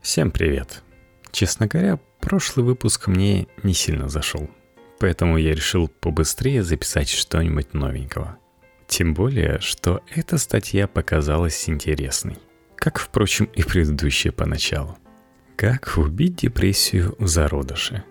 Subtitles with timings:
[0.00, 0.84] Всем привет.
[1.32, 4.48] Честно говоря, прошлый выпуск мне не сильно зашел.
[5.00, 8.38] Поэтому я решил побыстрее записать что-нибудь новенького.
[8.86, 12.38] Тем более, что эта статья показалась интересной.
[12.76, 14.96] Как, впрочем, и предыдущая поначалу.
[15.56, 18.04] Как убить депрессию в зародыше.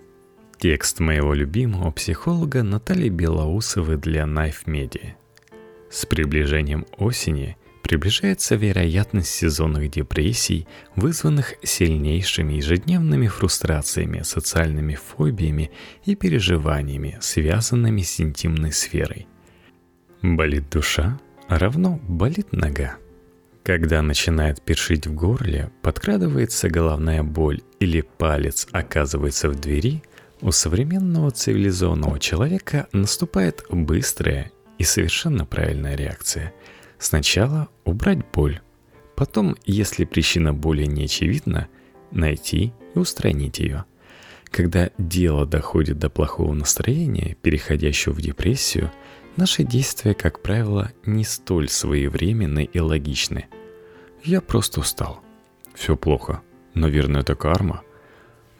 [0.59, 5.13] Текст моего любимого психолога Натальи Белоусовой для Knife Media.
[5.89, 7.57] С приближением осени–
[7.87, 10.67] приближается вероятность сезонных депрессий,
[10.97, 15.71] вызванных сильнейшими ежедневными фрустрациями, социальными фобиями
[16.03, 19.25] и переживаниями, связанными с интимной сферой.
[20.21, 22.97] Болит душа, равно болит нога.
[23.63, 30.03] Когда начинает першить в горле, подкрадывается головная боль или палец оказывается в двери,
[30.41, 36.53] у современного цивилизованного человека наступает быстрая и совершенно правильная реакция–
[36.99, 38.61] Сначала убрать боль.
[39.15, 41.67] Потом, если причина боли не очевидна,
[42.11, 43.85] найти и устранить ее.
[44.45, 48.91] Когда дело доходит до плохого настроения, переходящего в депрессию,
[49.35, 53.47] наши действия, как правило, не столь своевременны и логичны.
[54.23, 55.21] Я просто устал.
[55.75, 56.41] Все плохо.
[56.73, 57.81] Наверное, это карма.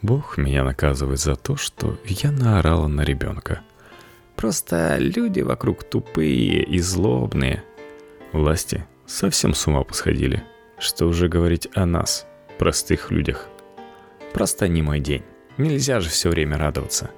[0.02, 3.62] Бог меня наказывает за то, что я наорала на ребенка.
[4.36, 7.64] Просто люди вокруг тупые и злобные–
[8.34, 10.44] Власти совсем с ума посходили.
[10.80, 12.28] Что уже говорить о нас,
[12.60, 13.48] простых людях.
[14.34, 15.24] Просто не мой день.
[15.58, 17.10] Нельзя же все время радоваться.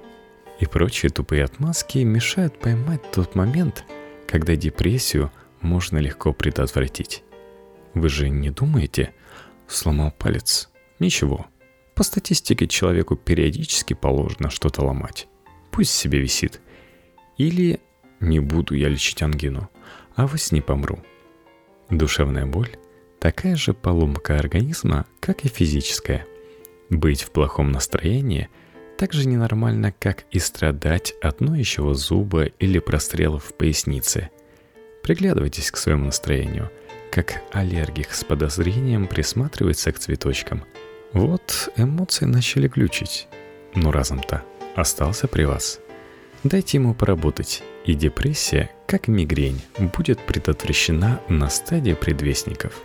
[0.60, 3.84] И прочие тупые отмазки мешают поймать тот момент,
[4.26, 7.24] когда депрессию можно легко предотвратить.
[7.94, 9.12] Вы же не думаете,
[9.66, 10.70] сломал палец?
[11.00, 11.46] Ничего.
[11.94, 15.28] По статистике человеку периодически положено что-то ломать.
[15.70, 16.60] Пусть себе висит.
[17.36, 17.80] Или
[18.20, 19.68] не буду я лечить ангину
[20.20, 20.98] а во сне помру.
[21.88, 22.76] Душевная боль–
[23.20, 26.26] такая же поломка организма, как и физическая.
[26.90, 28.50] Быть в плохом настроении
[28.98, 34.28] так же ненормально, как и страдать от ноющего зуба или прострелов в пояснице.
[35.02, 36.70] Приглядывайтесь к своему настроению,
[37.10, 40.64] как аллергик с подозрением присматривается к цветочкам.
[41.14, 43.26] Вот эмоции начали глючить,
[43.74, 44.44] но разум-то
[44.76, 45.80] остался при вас–
[46.42, 49.60] Дайте ему поработать, и депрессия, как мигрень,
[49.94, 52.80] будет предотвращена на стадии предвестников.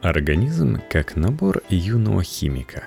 [0.00, 2.84] Организм как набор юного химика.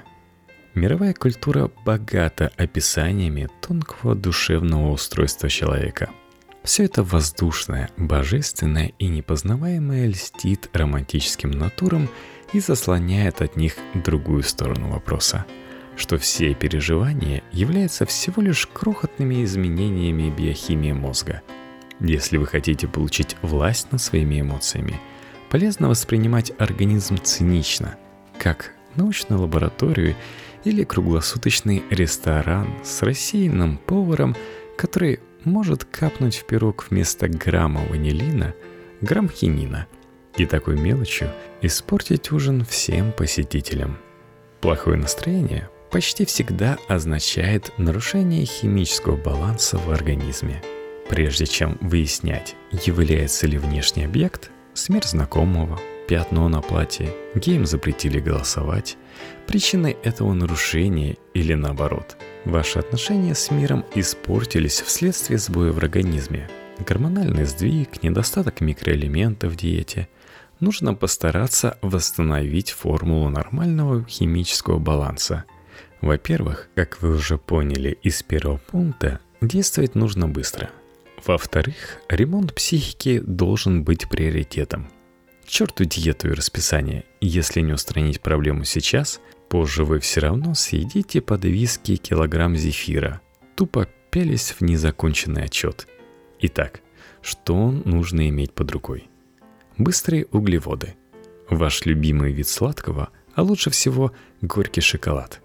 [0.74, 6.09] Мировая культура богата описаниями тонкого душевного устройства человека.
[6.63, 12.09] Все это воздушное, божественное и непознаваемое льстит романтическим натурам
[12.53, 15.45] и заслоняет от них другую сторону вопроса–
[15.95, 21.41] что все переживания являются всего лишь крохотными изменениями биохимии мозга.
[22.00, 25.00] Если вы хотите получить власть над своими эмоциями,
[25.50, 27.97] полезно воспринимать организм цинично,
[28.38, 30.16] как научную лабораторию
[30.63, 34.35] или круглосуточный ресторан с рассеянным поваром,
[34.77, 38.53] который может капнуть в пирог вместо грамма ванилина
[39.01, 39.88] грамм хинина
[40.38, 41.31] и такой мелочью
[41.62, 43.97] испортить ужин всем посетителям.
[44.59, 50.61] Плохое настроение почти всегда означает нарушение химического баланса в организме.
[51.07, 52.53] Прежде чем выяснять,
[52.85, 55.79] является ли внешний объект, смерть знакомого,
[56.09, 58.97] пятно на платье, гейм запретили голосовать,
[59.47, 66.50] причиной этого нарушения или наоборот, ваши отношения с миром испортились вследствие сбоя в организме,
[66.85, 70.09] гормональный сдвиг, недостаток микроэлементов в диете,
[70.59, 75.45] нужно постараться восстановить формулу нормального химического баланса–
[76.01, 80.69] во-первых, как вы уже поняли из первого пункта, действовать нужно быстро.
[81.25, 84.89] Во-вторых, ремонт психики должен быть приоритетом.
[85.47, 87.06] Черту диету и расписание.
[87.22, 93.22] Если не устранить проблему сейчас, позже вы все равно съедите под виски килограмм зефира,
[93.56, 95.88] тупо пялись в незаконченный отчет.
[96.39, 96.81] Итак,
[97.22, 99.07] что нужно иметь под рукой?
[99.77, 100.95] Быстрые углеводы.
[101.50, 105.42] Ваш любимый вид сладкого, а лучше всего горький шоколад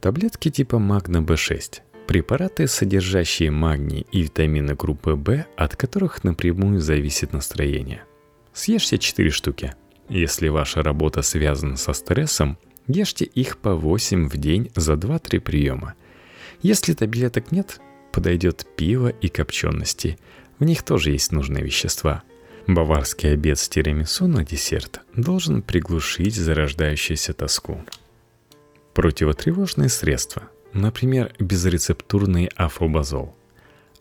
[0.00, 1.80] Таблетки типа магна B6.
[2.06, 8.04] Препараты, содержащие магний и витамины группы В, от которых напрямую зависит настроение.
[8.54, 9.74] Съешьте 4 штуки.
[10.08, 12.56] Если ваша работа связана со стрессом,
[12.88, 15.94] ешьте их по 8 в день за 2-3 приема.
[16.62, 17.78] Если таблеток нет,
[18.10, 20.18] подойдет пиво и копчености.
[20.58, 22.22] В них тоже есть нужные вещества.
[22.66, 27.84] Баварский обед с тирамису на десерт должен приглушить зарождающуюся тоску.
[29.00, 33.34] Противотревожные средства, например, безрецептурный афобазол.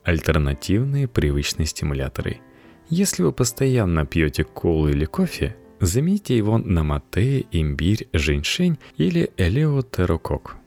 [0.03, 2.41] Альтернативные привычные стимуляторы.
[2.89, 10.57] Если вы постоянно пьете колу или кофе, замените его на мате, имбирь, женьшень или элеотерокок.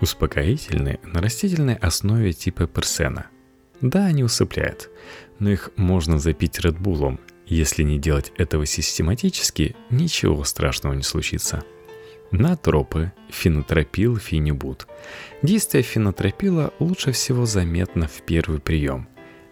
[0.00, 3.26] Успокоительные на растительной основе типа персена.
[3.80, 4.90] Да, они усыпляют,
[5.40, 7.18] но их можно запить редбулом.
[7.48, 11.64] Если не делать этого систематически, ничего страшного не случится.
[12.30, 14.86] Натропы, фенотропил, фенибут.
[15.42, 19.08] Действие фенотропила лучше всего заметно в первый прием.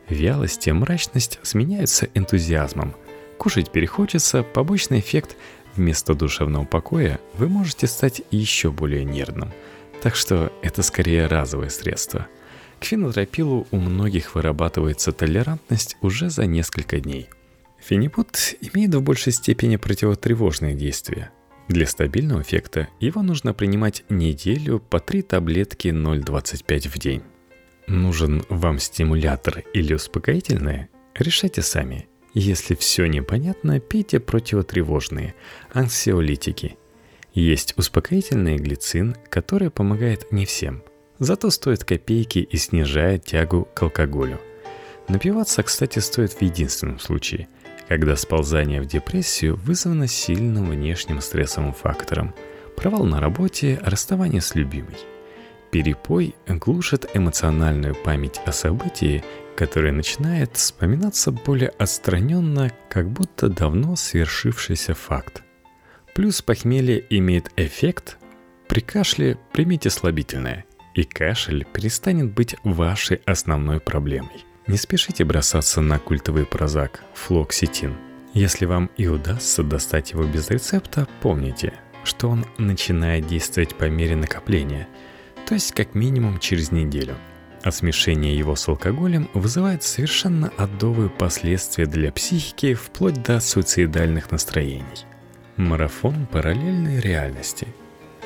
[0.09, 2.95] Вялость и мрачность сменяются энтузиазмом.
[3.39, 5.37] Кушать перехочется, побочный эффект–
[5.77, 9.53] вместо душевного покоя вы можете стать еще более нервным.
[10.03, 12.29] Так что это скорее разовое средство.
[12.81, 17.29] К фенотропилу у многих вырабатывается толерантность уже за несколько дней.
[17.79, 21.31] Фенибут имеет в большей степени противотревожные действия–
[21.69, 27.23] для стабильного эффекта его нужно принимать неделю по 3 таблетки 0,25 в день.
[27.87, 30.89] Нужен вам стимулятор или успокоительное?
[31.15, 32.09] Решайте сами.
[32.35, 35.35] Если все непонятно, пейте противотревожные,
[35.73, 36.77] анксиолитики.
[37.33, 40.83] Есть успокоительный глицин, который помогает не всем.
[41.19, 44.41] Зато стоит копейки и снижает тягу к алкоголю.
[45.09, 47.49] Напиваться, кстати, стоит в единственном случае–
[47.89, 52.35] когда сползание в депрессию вызвано сильным внешним стрессовым фактором,
[52.77, 54.97] провал на работе, расставание с любимой.
[55.71, 59.25] Перепой глушит эмоциональную память о событии,
[59.57, 65.43] которое начинает вспоминаться более отстраненно, как будто давно свершившийся факт.
[66.15, 68.19] Плюс похмелье имеет эффект
[68.69, 70.65] при кашле примите слабительное,
[70.95, 77.97] и кашель перестанет быть вашей основной проблемой– не спешите бросаться на культовый прозак флоксетин.
[78.33, 81.75] Если вам и удастся достать его без рецепта, помните,
[82.05, 84.89] что он начинает действовать по мере накопления,
[85.47, 87.17] то есть как минимум через неделю.
[87.63, 95.07] А смешение его с алкоголем вызывает совершенно адовые последствия для психики вплоть до суицидальных настроений.
[95.57, 97.69] Марафон параллельной реальности–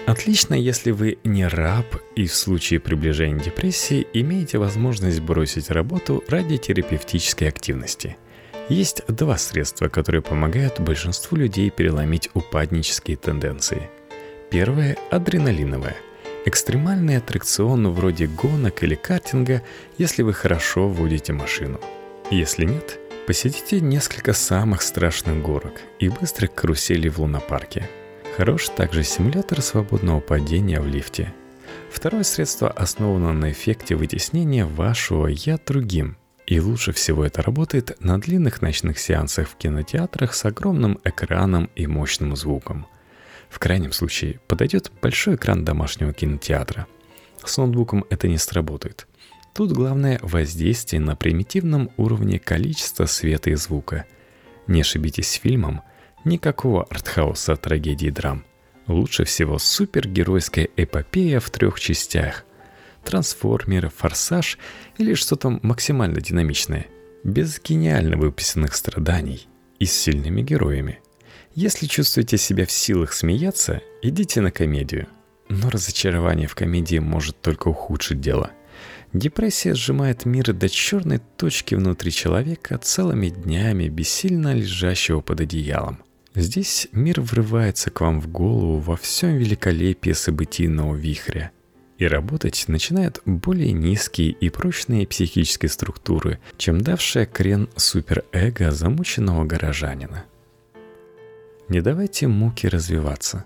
[0.08, 1.84] Отлично, если вы не раб
[2.16, 8.16] и в случае приближения депрессии имеете возможность бросить работу ради терапевтической активности.
[8.70, 13.90] Есть два средства, которые помогают большинству людей переломить упаднические тенденции.
[14.50, 15.96] Первое– адреналиновое.
[16.46, 19.62] Экстремальный аттракцион вроде гонок или картинга,
[19.98, 21.80] если вы хорошо водите машину.
[22.30, 27.86] Если нет, посетите несколько самых страшных горок и быстрых каруселей в лунопарке–
[28.38, 31.34] Хорош также симулятор свободного падения в лифте.
[31.90, 36.16] Второе средство основано на эффекте вытеснения вашего «я» другим.
[36.46, 41.88] И лучше всего это работает на длинных ночных сеансах в кинотеатрах с огромным экраном и
[41.88, 42.86] мощным звуком.
[43.50, 46.86] В крайнем случае подойдет большой экран домашнего кинотеатра.
[47.44, 49.08] С ноутбуком это не сработает.
[49.52, 54.04] Тут главное воздействие на примитивном уровне количества света и звука.
[54.68, 55.82] Не ошибитесь с фильмом–
[56.24, 58.44] Никакого артхауса трагедии драм.
[58.86, 62.44] Лучше всего супергеройская эпопея в трех частях.
[63.04, 64.58] Трансформер, форсаж
[64.98, 66.86] или что-то максимально динамичное.
[67.22, 69.46] Без гениально выписанных страданий
[69.78, 71.00] и с сильными героями.
[71.54, 75.06] Если чувствуете себя в силах смеяться, идите на комедию.
[75.48, 78.50] Но разочарование в комедии может только ухудшить дело.
[79.12, 86.02] Депрессия сжимает мир до черной точки внутри человека целыми днями бессильно лежащего под одеялом.
[86.38, 91.50] Здесь мир врывается к вам в голову во всем великолепии событийного вихря.
[91.98, 100.26] И работать начинают более низкие и прочные психические структуры, чем давшая крен суперэго замученного горожанина.
[101.68, 103.44] Не давайте муки развиваться.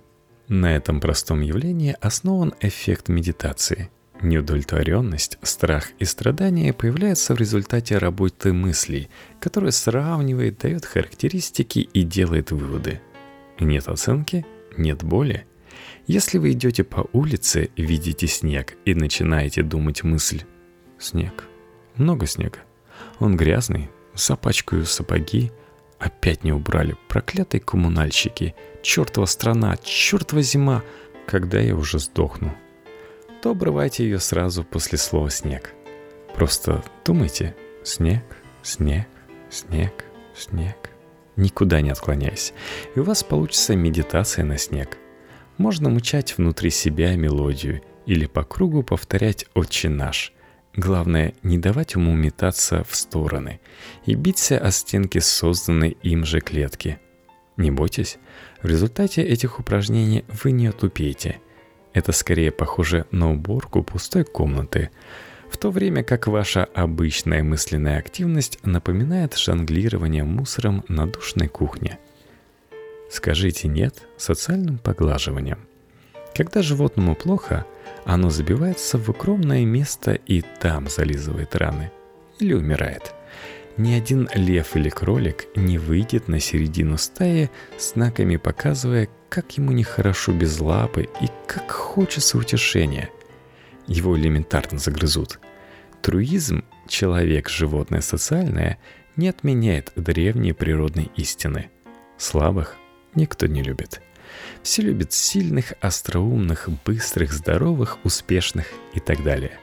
[0.49, 3.89] На этом простом явлении основан эффект медитации–
[4.23, 9.11] Неудовлетворенность, страх и страдания появляются в результате работы мыслей,
[9.41, 13.01] которая сравнивает, дает характеристики и делает выводы.
[13.59, 14.47] Нет оценки–
[14.79, 15.47] нет боли.
[16.07, 20.43] Если вы идете по улице, видите снег и начинаете думать мысль
[20.99, 21.45] «Снег.
[21.97, 22.59] Много снега.
[23.19, 25.51] Он грязный, запачкаю сапоги.
[25.99, 26.97] Опять не убрали.
[27.09, 28.55] Проклятые коммунальщики.
[28.83, 30.83] Чертова страна, чертова зима.
[31.27, 32.53] Когда я уже сдохну?»
[33.43, 35.75] То обрывайте ее сразу после слова «снег».
[36.35, 38.23] Просто думайте «снег,
[38.63, 39.09] снег,
[39.51, 40.91] снег, снег»,
[41.35, 42.55] никуда не отклоняясь,
[42.95, 44.97] и у вас получится медитация на снег.
[45.59, 50.33] Можно мучать внутри себя мелодию или по кругу повторять «Отче наш».
[50.75, 53.61] Главное, не давать ему метаться в стороны
[54.07, 56.99] и биться о стенки созданной им же клетки.
[57.57, 58.19] Не бойтесь,
[58.63, 61.41] в результате этих упражнений вы не отупеете–
[61.93, 64.91] это скорее похоже на уборку пустой комнаты,
[65.51, 71.99] в то время как ваша обычная мысленная активность напоминает жонглирование мусором на душной кухне.
[73.11, 75.59] Скажите «нет» социальным поглаживанием.
[76.35, 77.67] Когда животному плохо,
[78.07, 81.91] оно забивается в укромное место и там зализывает раны.
[82.39, 83.13] Или умирает.
[83.77, 90.31] Ни один лев или кролик не выйдет на середину стаи, знаками показывая, как ему нехорошо
[90.33, 93.09] без лапы и как хочется утешения.
[93.87, 95.41] Его элементарно загрызут.
[96.03, 98.79] Труизм «человек, животное, социальное»
[99.17, 101.71] не отменяет древние природные истины.
[102.19, 102.77] Слабых
[103.15, 104.03] никто не любит.
[104.63, 109.59] Все любят сильных, остроумных, быстрых, здоровых, успешных и так далее.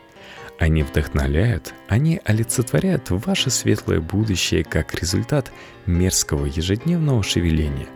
[0.57, 5.51] Они вдохновляют, они олицетворяют ваше светлое будущее как результат
[5.85, 7.87] мерзкого ежедневного шевеления.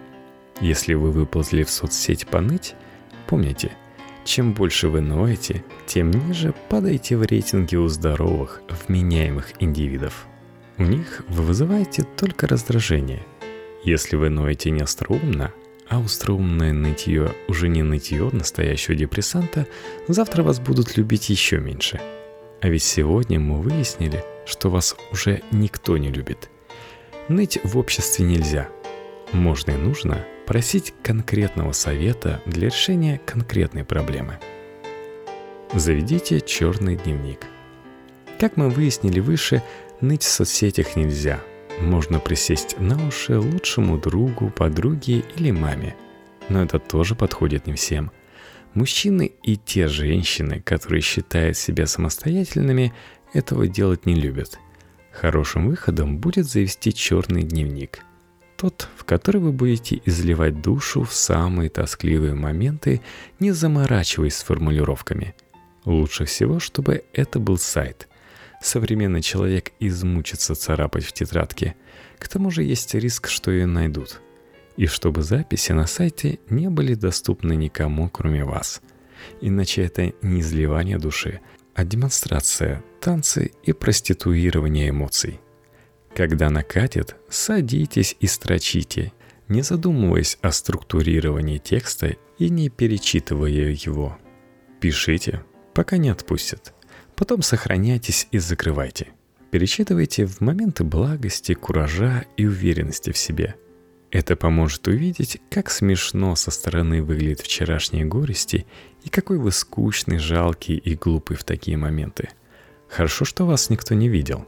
[0.63, 2.75] Если вы выползли в соцсеть поныть,
[3.27, 3.74] помните,
[4.24, 10.25] чем больше вы ноете, тем ниже падаете в рейтинге у здоровых, вменяемых индивидов.
[10.77, 13.25] У них вы вызываете только раздражение.
[13.84, 14.79] Если вы ноете не
[15.89, 19.67] а остроумное нытье уже не нытье настоящего депрессанта,
[20.08, 22.00] завтра вас будут любить еще меньше.
[22.62, 26.50] А ведь сегодня мы выяснили, что вас уже никто не любит.
[27.27, 28.70] Ныть в обществе нельзя.
[29.34, 34.40] Можно и нужно просить конкретного совета для решения конкретной проблемы.
[35.74, 37.40] Заведите черный дневник.
[38.40, 39.64] Как мы выяснили выше,
[40.02, 41.40] ныть в соцсетях нельзя–
[41.80, 45.96] можно присесть на уши лучшему другу, подруге или маме.
[46.50, 48.12] Но это тоже подходит не всем.
[48.74, 52.94] Мужчины и те женщины, которые считают себя самостоятельными,
[53.34, 54.60] этого делать не любят.
[55.12, 58.00] Хорошим выходом будет завести черный дневник.
[58.56, 63.01] Тот, который вы будете изливать душу в самые тоскливые моменты,
[63.39, 65.36] не заморачиваясь с формулировками.
[65.86, 68.08] Лучше всего, чтобы это был сайт–
[68.65, 71.75] современный человек измучится царапать в тетрадке.
[72.17, 74.22] К тому же есть риск, что ее найдут.
[74.77, 78.82] И чтобы записи на сайте не были доступны никому, кроме вас.
[79.41, 81.41] Иначе это не изливание души,
[81.75, 85.39] а демонстрация, танцы и проституирование эмоций.
[86.15, 89.12] Когда накатит, садитесь и строчите,
[89.48, 94.17] не задумываясь о структурировании текста и не перечитывая его.
[94.79, 95.43] Пишите,
[95.74, 96.74] пока не отпустят.
[97.15, 99.08] Потом сохраняйтесь и закрывайте.
[99.51, 103.55] Перечитывайте в моменты благости, куража и уверенности в себе.
[104.12, 108.67] Это поможет увидеть, как смешно со стороны выглядит вчерашние горести
[109.03, 112.29] и какой вы скучный, жалкий и глупый в такие моменты.
[112.88, 114.48] Хорошо, что вас никто не видел.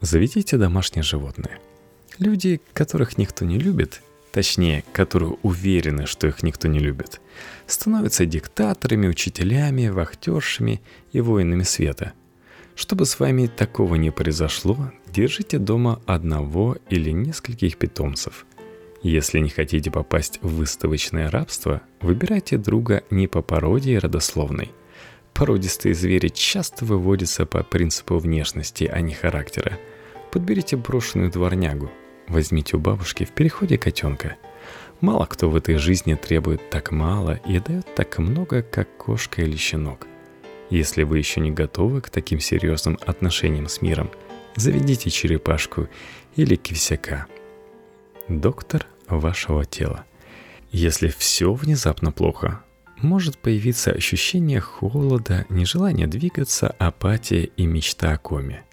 [0.00, 1.58] Заведите домашнее животное.
[2.18, 4.02] Люди, которых никто не любит,
[4.32, 7.20] точнее, которые уверены, что их никто не любит,
[7.66, 10.80] становятся диктаторами, учителями, вахтершами
[11.12, 12.12] и воинами света.
[12.74, 18.46] Чтобы с вами такого не произошло, держите дома одного или нескольких питомцев.
[19.02, 24.70] Если не хотите попасть в выставочное рабство, выбирайте друга не по породе и родословной.
[25.34, 29.78] Породистые звери часто выводятся по принципу внешности, а не характера.
[30.30, 31.90] Подберите брошенную дворнягу,
[32.30, 34.36] Возьмите у бабушки в переходе котенка.
[35.00, 39.56] Мало кто в этой жизни требует так мало и дает так много, как кошка или
[39.56, 40.06] щенок.
[40.70, 44.12] Если вы еще не готовы к таким серьезным отношениям с миром,
[44.54, 45.88] заведите черепашку
[46.36, 47.26] или кисяка.
[48.28, 50.04] Доктор вашего тела.
[50.70, 52.62] Если все внезапно плохо,
[53.02, 58.64] может появиться ощущение холода, нежелание двигаться, апатия и мечта о коме.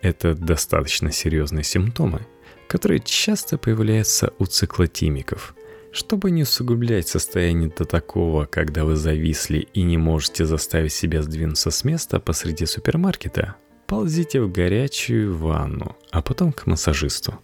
[0.00, 2.26] Это достаточно серьезные симптомы–
[2.70, 5.56] которые часто появляются у циклотимиков.
[5.90, 11.72] Чтобы не усугублять состояние до такого, когда вы зависли и не можете заставить себя сдвинуться
[11.72, 13.56] с места посреди супермаркета,
[13.90, 17.40] ползите в горячую ванну, а потом к массажисту.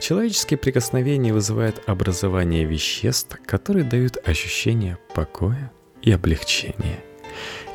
[0.00, 5.70] Человеческие прикосновения вызывают образование веществ, которые дают ощущение покоя
[6.02, 7.04] и облегчения.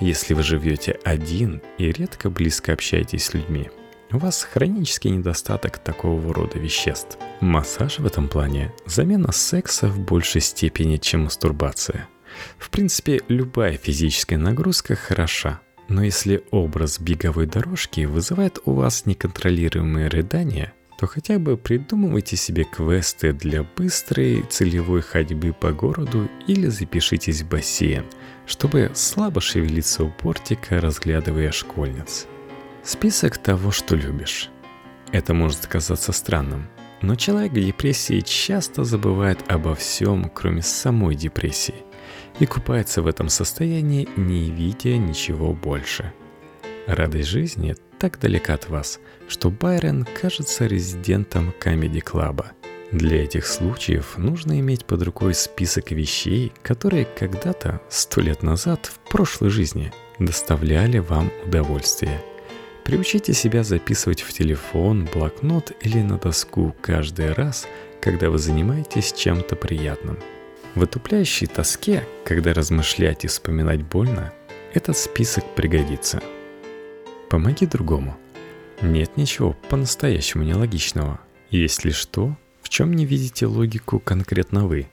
[0.01, 3.69] Если вы живете один и редко близко общаетесь с людьми–
[4.13, 7.17] у вас хронический недостаток такого рода веществ.
[7.39, 12.09] Массаж в этом плане– замена секса в большей степени, чем мастурбация.
[12.57, 20.07] В принципе, любая физическая нагрузка хороша, но если образ беговой дорожки вызывает у вас неконтролируемые
[20.07, 27.41] рыдания, то хотя бы придумывайте себе квесты для быстрой целевой ходьбы по городу или запишитесь
[27.41, 28.05] в бассейн,
[28.45, 32.25] чтобы слабо шевелиться у портика, разглядывая школьниц.
[32.83, 34.49] Список того, что любишь.
[35.11, 36.69] Это может казаться странным,
[37.01, 41.75] но человек в депрессии часто забывает обо всем, кроме самой депрессии,
[42.41, 46.11] и купается в этом состоянии, не видя ничего больше.
[46.87, 52.53] Радость жизни так далека от вас, что Байрон кажется резидентом комеди-клаба.
[52.91, 58.97] Для этих случаев нужно иметь под рукой список вещей, которые когда-то, сто лет назад, в
[59.11, 62.23] прошлой жизни, доставляли вам удовольствие.
[62.83, 67.67] Приучите себя записывать в телефон, блокнот или на доску каждый раз,
[68.01, 70.17] когда вы занимаетесь чем-то приятным.
[70.73, 74.31] В отупляющей тоске, когда размышлять и вспоминать больно,
[74.73, 76.21] этот список пригодится.
[77.29, 78.17] Помоги другому.
[78.81, 81.19] Нет ничего по-настоящему нелогичного.
[81.49, 84.87] Есть лишь то, в чем не видите логику конкретно вы.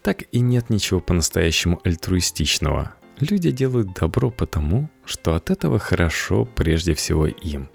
[0.00, 2.94] Так и нет ничего по-настоящему альтруистичного.
[3.18, 7.68] Люди делают добро потому, что от этого хорошо прежде всего им.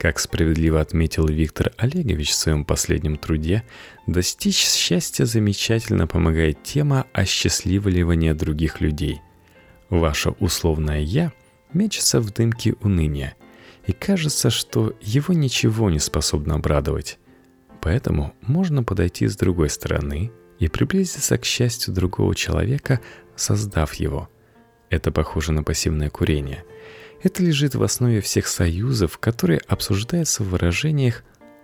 [0.00, 3.64] Как справедливо отметил Виктор Олегович в своем последнем труде,
[4.06, 9.20] достичь счастья замечательно помогает тема осчастливливания других людей.
[9.90, 11.34] Ваше условное «я»
[11.74, 13.34] мечется в дымке уныния,
[13.86, 17.18] и кажется, что его ничего не способно обрадовать.
[17.82, 23.00] Поэтому можно подойти с другой стороны и приблизиться к счастью другого человека,
[23.36, 24.30] создав его.
[24.88, 26.64] Это похоже на пассивное курение.
[27.22, 31.22] Это лежит в основе всех союзов, которые обсуждаются в выражениях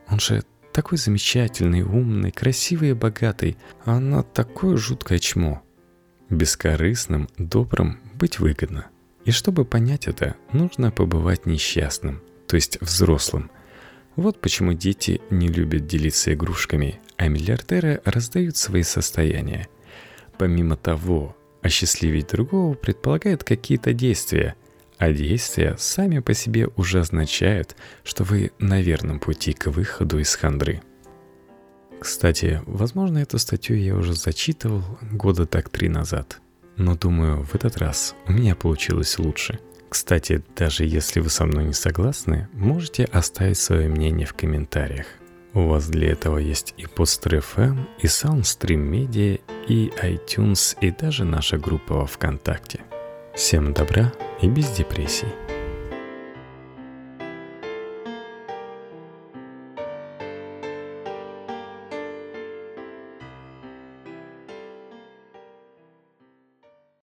[0.09, 5.63] «он же такой замечательный, умный, красивый и богатый, а она такое жуткое чмо».
[6.29, 8.87] Бескорыстным, добрым быть выгодно.
[9.25, 13.51] И чтобы понять это, нужно побывать несчастным, то есть взрослым,
[14.17, 19.69] вот почему дети не любят делиться игрушками, а миллиардеры раздают свои состояния.
[20.39, 24.55] Помимо того, осчастливить другого предполагает какие-то действия,
[24.99, 30.35] а действия сами по себе уже означают, что вы на верном пути к выходу из
[30.35, 30.83] хандры.
[31.99, 36.41] Кстати, возможно, эту статью я уже зачитывал года так три назад.
[36.77, 41.65] Но думаю, в этот раз у меня получилось лучше– кстати, даже если вы со мной
[41.65, 45.07] не согласны, можете оставить свое мнение в комментариях.
[45.55, 51.25] У вас для этого есть и Podster FM, и Soundstream Media, и iTunes, и даже
[51.25, 52.81] наша группа во ВКонтакте.
[53.37, 55.29] Всем добра и без депрессий.